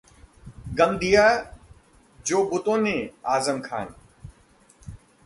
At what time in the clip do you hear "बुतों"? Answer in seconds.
2.49-2.77